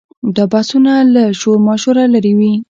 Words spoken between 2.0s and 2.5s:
لرې